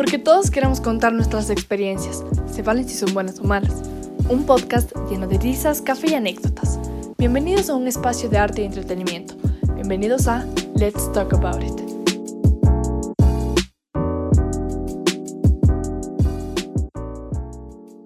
[0.00, 3.82] Porque todos queremos contar nuestras experiencias, se valen si son buenas o malas.
[4.30, 6.78] Un podcast lleno de risas, café y anécdotas.
[7.18, 9.34] Bienvenidos a un espacio de arte y entretenimiento.
[9.74, 11.78] Bienvenidos a Let's Talk About It.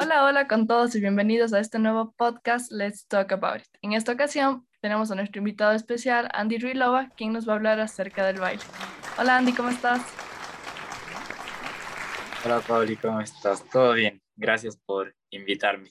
[0.00, 3.68] Hola, hola con todos y bienvenidos a este nuevo podcast Let's Talk About It.
[3.82, 7.78] En esta ocasión tenemos a nuestro invitado especial, Andy Ruilova, quien nos va a hablar
[7.78, 8.64] acerca del baile.
[9.16, 10.00] Hola Andy, ¿cómo estás?
[12.44, 13.66] Hola Pauli, ¿cómo estás?
[13.70, 14.20] ¿Todo bien?
[14.36, 15.88] Gracias por invitarme.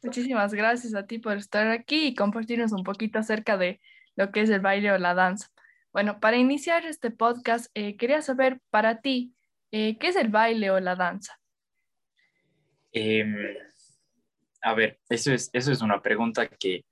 [0.00, 3.80] Muchísimas gracias a ti por estar aquí y compartirnos un poquito acerca de
[4.14, 5.48] lo que es el baile o la danza.
[5.92, 9.34] Bueno, para iniciar este podcast, eh, quería saber para ti,
[9.72, 11.40] eh, ¿qué es el baile o la danza?
[12.92, 13.34] Em,
[14.62, 16.84] a ver, eso es, eso es una pregunta que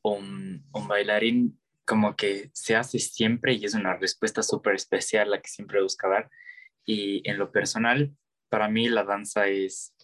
[0.00, 5.42] un, un bailarín como que se hace siempre y es una respuesta súper especial la
[5.42, 6.30] que siempre busca dar.
[6.86, 8.16] Y en lo personal,
[8.48, 9.94] para mí la danza es,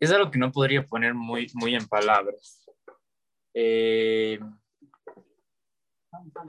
[0.00, 2.64] es algo que no podría poner muy, muy en palabras.
[3.54, 4.38] Eh,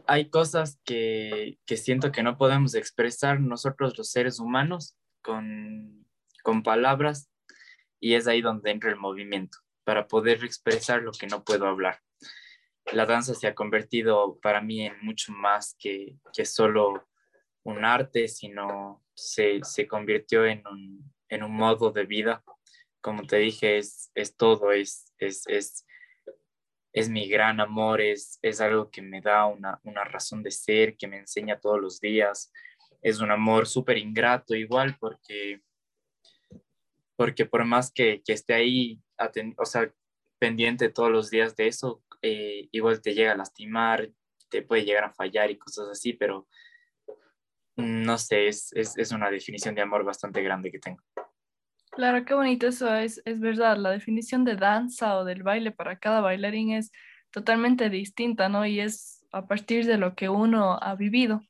[0.08, 6.06] hay cosas que, que, siento que no podemos expresar nosotros los seres humanos con,
[6.44, 7.30] con palabras
[8.00, 12.00] y es ahí donde entra el movimiento, para poder expresar lo que no puedo hablar.
[12.92, 17.08] La danza se ha convertido para mí en mucho más que, que solo
[17.66, 22.44] un arte, sino se, se convirtió en un, en un, modo de vida.
[23.02, 25.86] Como te dije, es, es todo, es, es, es,
[26.94, 30.96] es, mi gran amor, es, es algo que me da una, una razón de ser,
[30.96, 32.52] que me enseña todos los días.
[33.02, 35.62] Es un amor súper ingrato igual porque,
[37.16, 39.02] porque por más que, que esté ahí,
[39.58, 39.92] o sea,
[40.38, 44.12] pendiente todos los días de eso, eh, igual te llega a lastimar,
[44.50, 46.48] te puede llegar a fallar y cosas así, pero
[47.76, 51.02] no sé, es, es, es, una definición de amor bastante grande que tengo.
[51.92, 55.97] Claro, qué bonito eso, es, es verdad, la definición de danza o del baile para
[55.97, 56.91] cada bailarín es
[57.31, 58.66] totalmente distinta, ¿no?
[58.66, 61.41] Y es a partir de lo que uno ha vivido.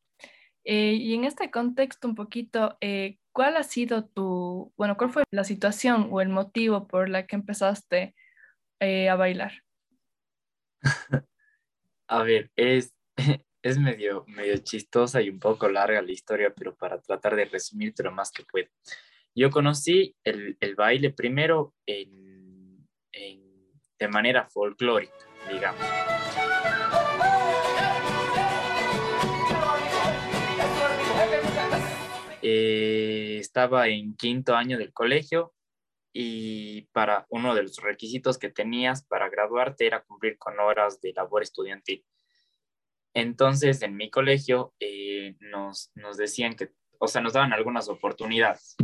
[0.64, 5.24] Eh, y en este contexto un poquito, eh, ¿cuál ha sido tu, bueno, cuál fue
[5.32, 8.16] la situación o el motivo por la que empezaste
[8.80, 9.64] eh, a bailar?
[12.08, 12.96] a ver, es,
[13.66, 17.96] es medio, medio chistosa y un poco larga la historia, pero para tratar de resumir
[17.98, 18.68] lo más que puedo.
[19.34, 23.42] Yo conocí el, el baile primero en, en,
[23.98, 25.16] de manera folclórica,
[25.52, 25.82] digamos.
[32.44, 35.56] Eh, estaba en quinto año del colegio
[36.14, 41.14] y para uno de los requisitos que tenías para graduarte era cumplir con horas de
[41.14, 42.06] labor estudiantil.
[43.16, 48.76] Entonces, en mi colegio eh, nos, decían que, o sea, nos daban algunas oportunidades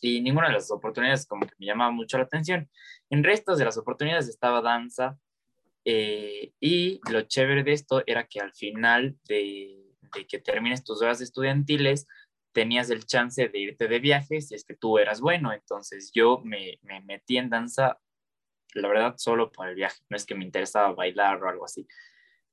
[0.00, 2.70] y ninguna de las oportunidades como que me llamaba mucho la atención.
[3.10, 5.18] En restos de las oportunidades estaba danza
[5.84, 9.96] eh, y lo chévere de esto era que al final de,
[10.28, 12.06] que termines tus horas estudiantiles
[12.52, 15.52] tenías el chance de irte de viajes si es que tú eras bueno.
[15.52, 17.98] Entonces yo me, me metí en danza,
[18.74, 19.98] la verdad, solo por el viaje.
[20.08, 21.84] No es que me interesaba bailar o algo así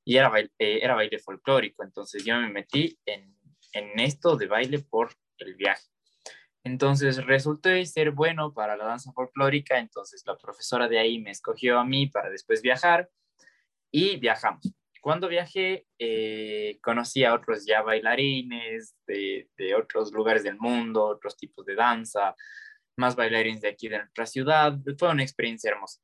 [0.08, 3.36] y era baile, eh, era baile folclórico, entonces yo me metí en,
[3.74, 5.84] en esto de baile por el viaje.
[6.64, 11.78] Entonces resulté ser bueno para la danza folclórica, entonces la profesora de ahí me escogió
[11.78, 13.10] a mí para después viajar
[13.92, 14.72] y viajamos.
[15.02, 21.36] Cuando viajé, eh, conocí a otros ya bailarines de, de, otros lugares del mundo, otros
[21.36, 22.34] tipos de danza,
[22.96, 24.74] más bailarines de aquí de nuestra ciudad.
[24.96, 26.00] Fue una experiencia hermosa.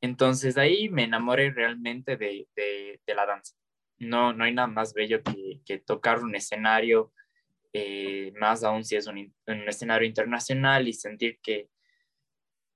[0.00, 3.54] Entonces ahí me enamoré realmente de, de, la danza.
[3.98, 7.12] No, no hay nada más bello que, que tocar un escenario,
[7.72, 11.68] eh, más aún si es un, un, escenario internacional y sentir que,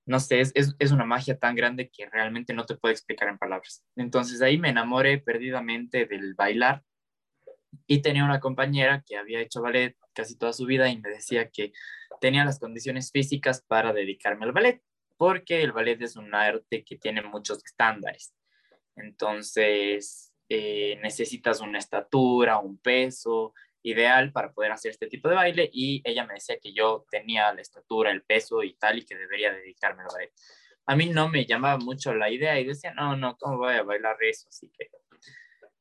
[0.04, 3.28] no sé, es, es, es, una magia tan grande que realmente no te puedo explicar
[3.28, 3.84] en palabras.
[3.94, 6.82] Entonces ahí me enamoré perdidamente del bailar
[7.86, 11.50] y tenía una compañera que había hecho ballet casi toda su vida y me decía
[11.50, 11.72] que
[12.20, 14.82] tenía las condiciones físicas para dedicarme al ballet
[15.22, 18.34] porque el ballet es un arte que tiene muchos estándares.
[18.96, 23.54] Entonces, eh, necesitas una estatura, un peso
[23.84, 27.52] ideal para poder hacer este tipo de baile y ella me decía que yo tenía
[27.52, 30.32] la estatura, el peso y tal y que debería dedicarme al ballet.
[30.86, 33.84] A mí no me llamaba mucho la idea y decía, no, no, ¿cómo voy a
[33.84, 34.48] bailar eso?
[34.48, 34.90] Así que,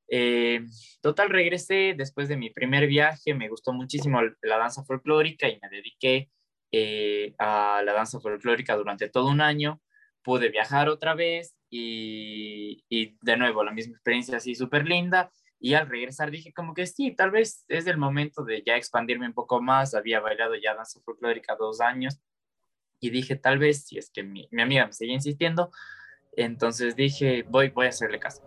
[0.08, 0.62] eh,
[1.02, 5.70] total, regresé después de mi primer viaje, me gustó muchísimo la danza folclórica y me
[5.70, 6.30] dediqué
[6.72, 9.82] eh, a la danza folclórica durante todo un año,
[10.24, 15.74] pude viajar otra vez y, y de nuevo la misma experiencia así súper linda Y
[15.74, 19.34] al regresar dije como que sí, tal vez es el momento de ya expandirme un
[19.34, 19.94] poco más.
[19.94, 22.20] Había bailado ya danza folclórica dos años
[23.00, 25.72] y dije tal vez si es que mi, mi amiga me sigue insistiendo,
[26.34, 28.42] entonces dije voy, voy a hacerle caso.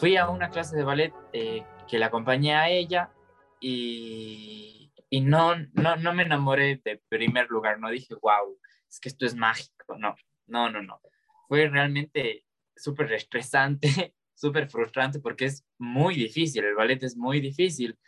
[0.00, 3.12] Fui a una clase de ballet eh, que la acompañé a ella
[3.60, 8.58] y, y no, no, no me enamoré de primer lugar, no dije, wow,
[8.88, 10.16] es que esto es mágico, no,
[10.46, 11.02] no, no, no.
[11.48, 17.98] Fue realmente súper estresante, súper frustrante porque es muy difícil, el ballet es muy difícil.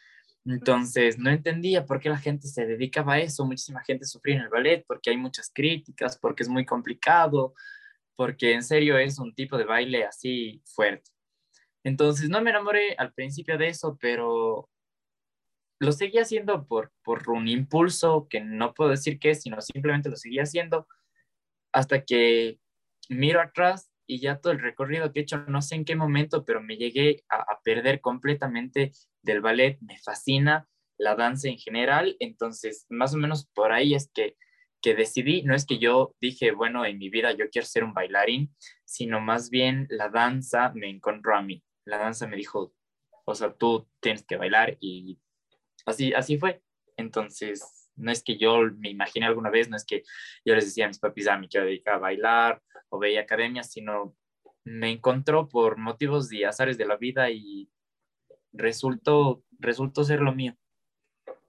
[0.47, 3.45] Entonces, no entendía por qué la gente se dedicaba a eso.
[3.45, 7.53] Muchísima gente sufría en el ballet porque hay muchas críticas, porque es muy complicado,
[8.17, 11.11] porque en serio es un tipo de baile así fuerte.
[11.85, 14.69] Entonces, no me enamoré al principio de eso, pero
[15.81, 20.17] lo seguía haciendo por, por un impulso que no puedo decir qué, sino simplemente lo
[20.17, 20.87] seguía haciendo
[21.73, 22.59] hasta que
[23.09, 26.45] miro atrás y ya todo el recorrido que he hecho, no sé en qué momento,
[26.45, 28.93] pero me llegué a, a perder completamente
[29.23, 29.79] del ballet.
[29.81, 30.69] Me fascina
[30.99, 34.37] la danza en general, entonces más o menos por ahí es que
[34.83, 37.95] que decidí, no es que yo dije, bueno, en mi vida yo quiero ser un
[37.95, 38.53] bailarín,
[38.85, 42.75] sino más bien la danza me encontró a mí la danza me dijo,
[43.25, 45.19] o sea, tú tienes que bailar y
[45.87, 46.63] así, así fue.
[46.97, 50.03] Entonces, no es que yo me imaginé alguna vez, no es que
[50.45, 53.21] yo les decía a mis papis, a ah, mí quiero dedicar a bailar o veía
[53.23, 54.17] academias, sino
[54.65, 57.69] me encontró por motivos de azares de la vida y
[58.53, 60.57] resultó, resultó ser lo mío.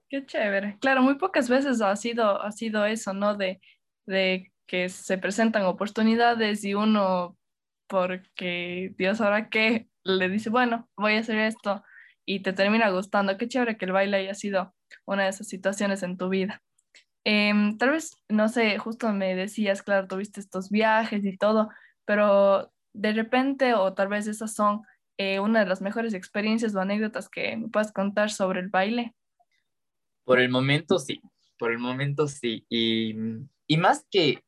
[0.08, 0.78] Qué chévere.
[0.80, 3.36] Claro, muy pocas veces ha sido, ha sido eso, ¿no?
[3.36, 3.60] De,
[4.06, 7.36] de que se presentan oportunidades y uno,
[7.86, 11.82] porque Dios sabrá qué, le dice, bueno, voy a hacer esto
[12.26, 13.36] y te termina gustando.
[13.36, 14.74] Qué chévere que el baile haya sido
[15.06, 16.62] una de esas situaciones en tu vida.
[17.24, 21.70] Em, tal vez, no sé, justo me decías, claro, tuviste estos viajes y todo,
[22.04, 24.82] pero de repente, o tal vez esas son
[25.16, 29.14] eh, una de las mejores experiencias o anécdotas que me puedas contar sobre el baile.
[30.24, 31.20] Por el momento sí,
[31.58, 32.66] por el momento sí.
[32.68, 33.14] Y,
[33.66, 34.44] y más que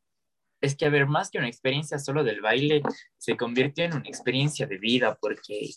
[0.61, 2.83] es que, a ver, más que una experiencia solo del baile,
[3.19, 5.71] se convirtió en una experiencia de vida porque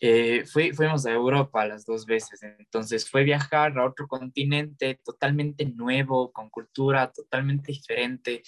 [0.00, 6.32] eh, fuimos a Europa las dos veces, entonces fue viajar a otro continente totalmente nuevo,
[6.32, 8.42] con cultura totalmente diferente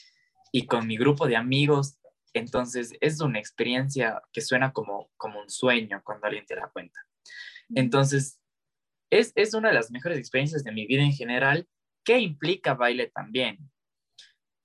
[0.53, 1.99] y con mi grupo de amigos.
[2.35, 7.01] Entonces es una experiencia que suena como, como un sueño cuando alguien te la cuenta.
[7.75, 8.41] Entonces
[9.11, 11.67] es, es una de las mejores experiencias de mi vida en general,
[12.05, 13.71] que implica baile también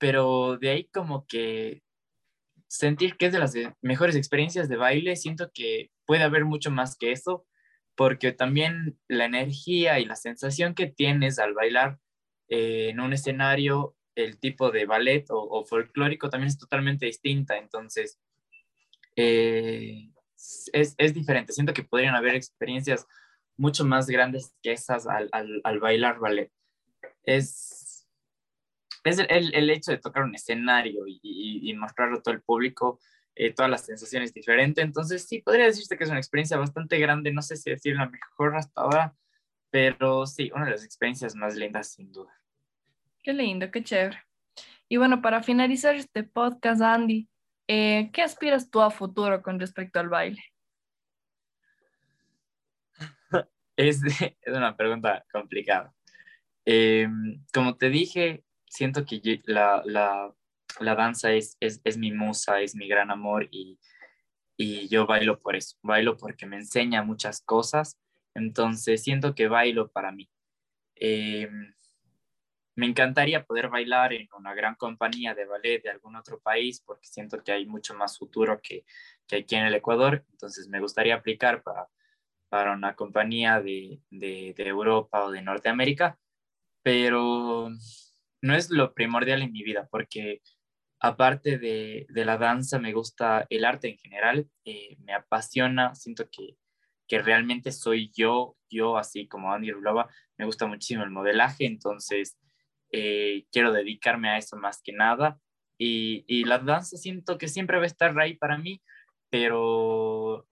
[0.04, 1.82] pero de ahí como que
[2.68, 6.98] sentir que es de las mejores experiencias de baile, siento que puede haber mucho más
[6.98, 7.46] que eso,
[7.94, 12.00] porque también la energía y la sensación que tienes al bailar
[12.50, 18.20] eh, en un escenario, el tipo de ballet o, folclórico también es totalmente distinta, entonces
[19.16, 20.10] eh,
[20.74, 23.06] es, es, diferente, siento que podrían haber experiencias
[23.56, 26.52] mucho más grandes que esas al, al, al bailar ballet.
[27.22, 28.03] Es,
[29.10, 32.98] es el, el, hecho de tocar un escenario y, y, mostrarlo a todo el público,
[33.34, 34.82] eh, todas las sensaciones diferentes.
[34.82, 38.08] Entonces, sí, podría decirte que es una experiencia bastante grande, no sé si decir la
[38.08, 39.14] mejor hasta ahora,
[39.70, 42.32] pero sí, una de las experiencias más lindas, sin duda.
[43.22, 44.22] Qué lindo, qué chévere.
[44.88, 47.28] Y bueno, para finalizar este podcast, Andy,
[47.68, 50.42] eh, ¿qué aspiras tú a futuro con respecto al baile?
[53.76, 55.92] es, es una pregunta complicada.
[56.64, 57.08] Eh,
[57.52, 58.44] como te dije,
[58.74, 60.34] siento que la, la,
[60.80, 63.78] la danza es, es, es, mi musa, es mi gran amor y,
[64.56, 67.98] y yo bailo por eso, bailo porque me enseña muchas cosas,
[68.34, 70.28] entonces siento que bailo para mí.
[70.96, 71.48] Eh,
[72.76, 77.06] me encantaría poder bailar en una gran compañía de ballet de algún otro país porque
[77.06, 78.84] siento que hay mucho más futuro que,
[79.28, 81.88] que aquí en el Ecuador, entonces me gustaría aplicar para,
[82.48, 86.18] para una compañía de, de, de Europa o de Norteamérica,
[86.82, 87.70] pero
[88.44, 90.42] no es lo primordial en mi vida, porque
[91.00, 96.56] aparte de, la danza, me gusta el arte en general, eh, me apasiona, siento que,
[97.08, 102.36] realmente soy yo, yo así como Andy Rulova, me gusta muchísimo el modelaje, entonces
[102.90, 105.38] eh, quiero dedicarme a eso más que nada.
[105.78, 108.82] Y, y, la danza siento que siempre va a estar ahí para mí,
[109.30, 110.48] pero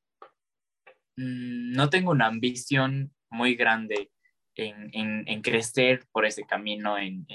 [1.16, 4.12] mm, no tengo una ambición muy grande
[4.54, 7.26] en, en, crecer por ese camino, en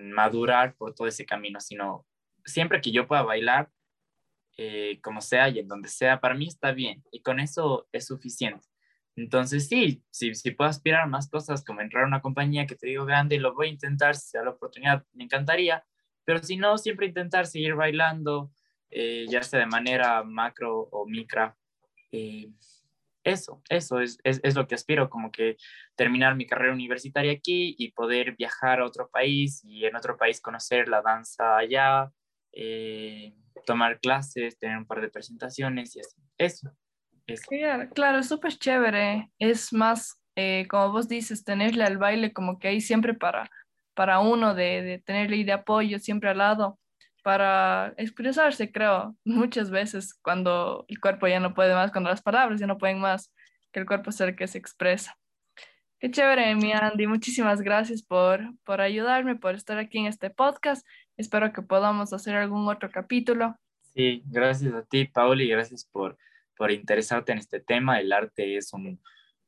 [0.00, 2.06] madurar por todo ese camino, sino
[2.44, 3.70] siempre que yo pueda bailar,
[4.56, 8.06] eh, como sea y en donde sea, para mí está bien y con eso es
[8.06, 8.66] suficiente.
[9.14, 12.76] Entonces, sí, si, si puedo aspirar a más cosas, como entrar a una compañía que
[12.76, 15.84] te digo grande, lo voy a intentar, si se da la oportunidad, me encantaría,
[16.24, 18.52] pero si no, siempre intentar seguir bailando,
[18.90, 21.56] eh, ya sea de manera macro o micra.
[22.12, 22.50] Eh,
[23.28, 25.56] eso, eso es, es, es, lo que aspiro, como que
[25.96, 30.40] terminar mi carrera universitaria aquí y poder viajar a otro país y en otro país
[30.40, 32.10] conocer la danza allá,
[32.52, 33.34] eh,
[33.66, 36.20] tomar clases, tener un par de presentaciones y así.
[36.38, 36.70] Eso.
[37.48, 39.30] Claro, claro, súper chévere.
[39.38, 43.50] Es más, eh, como vos dices, tenerle al baile como que ahí siempre para,
[43.94, 46.78] para uno, de, de tenerle de apoyo siempre al lado,
[47.28, 52.58] para expresarse, creo, muchas veces cuando el cuerpo ya no puede más, cuando las palabras
[52.58, 53.34] ya no pueden más,
[53.70, 55.14] que el cuerpo es el que se expresa.
[56.00, 57.06] Qué chévere, mi Andy.
[57.06, 60.86] Muchísimas gracias por, por ayudarme, por estar aquí en este podcast.
[61.18, 63.56] Espero que podamos hacer algún otro capítulo.
[63.92, 66.16] Sí, gracias a ti, Pauli, y gracias por
[66.56, 68.00] por interesarte en este tema.
[68.00, 68.98] El arte es un,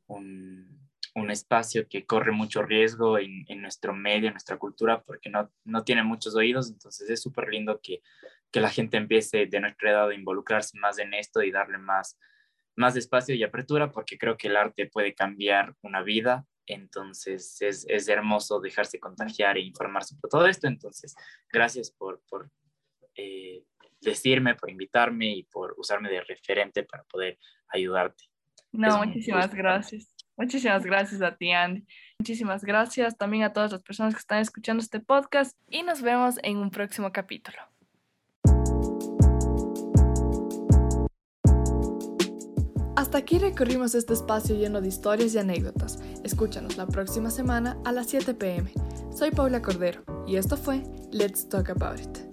[0.06, 0.89] un,
[1.20, 5.50] un espacio que corre mucho riesgo en, en, nuestro medio, en nuestra cultura, porque no,
[5.64, 8.02] no tiene muchos oídos, entonces es súper lindo que,
[8.50, 12.18] que, la gente empiece de nuestra edad a involucrarse más en esto y darle más,
[12.76, 17.84] más espacio y apertura, porque creo que el arte puede cambiar una vida, entonces es,
[17.88, 21.14] es hermoso dejarse contagiar e informar sobre todo esto, entonces
[21.52, 22.50] gracias por, por
[23.16, 23.64] eh,
[24.00, 28.24] decirme, por invitarme y por usarme de referente para poder ayudarte.
[28.72, 30.14] No, muchísimas gracias.
[30.40, 31.84] Muchísimas gracias a ti, Andy.
[32.18, 36.36] Muchísimas gracias también a todas las personas que están escuchando este podcast y nos vemos
[36.42, 37.58] en un próximo capítulo.
[42.96, 45.98] Hasta aquí recorrimos este espacio lleno de historias y anécdotas.
[46.24, 48.72] Escúchanos la próxima semana a las 7 pm.
[49.14, 50.82] Soy Paula Cordero y esto fue
[51.12, 52.29] Let's Talk About It.